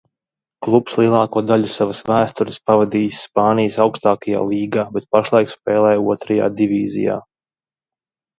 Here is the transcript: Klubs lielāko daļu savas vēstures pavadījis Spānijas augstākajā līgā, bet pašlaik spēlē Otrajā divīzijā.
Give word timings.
Klubs 0.67 0.93
lielāko 0.99 1.43
daļu 1.49 1.67
savas 1.73 1.99
vēstures 2.07 2.57
pavadījis 2.71 3.19
Spānijas 3.27 3.77
augstākajā 3.85 4.41
līgā, 4.47 4.87
bet 4.97 5.07
pašlaik 5.19 5.53
spēlē 5.57 5.93
Otrajā 6.17 6.51
divīzijā. 6.63 7.21